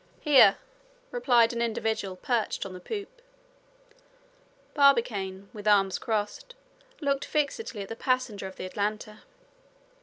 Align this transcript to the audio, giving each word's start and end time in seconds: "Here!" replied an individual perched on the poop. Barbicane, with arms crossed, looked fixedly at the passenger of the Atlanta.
"Here!" 0.21 0.57
replied 1.11 1.53
an 1.53 1.61
individual 1.61 2.15
perched 2.15 2.65
on 2.65 2.73
the 2.73 2.79
poop. 2.79 3.21
Barbicane, 4.73 5.51
with 5.53 5.67
arms 5.67 5.99
crossed, 5.99 6.55
looked 7.01 7.23
fixedly 7.25 7.83
at 7.83 7.89
the 7.89 7.95
passenger 7.95 8.47
of 8.47 8.55
the 8.55 8.65
Atlanta. 8.65 9.21